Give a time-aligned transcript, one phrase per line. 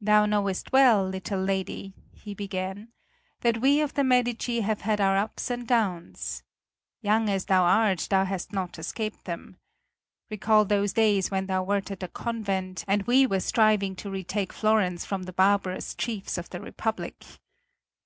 [0.00, 2.88] "Thou knowest well, little lady," he began,
[3.42, 6.42] "that we of the Medici have had our ups and downs.
[7.02, 9.58] Young as thou art thou hast not escaped them.
[10.30, 14.54] Recall those days when thou wert at the convent, and we were striving to retake
[14.54, 17.22] Florence from the barbarous chiefs of the Republic.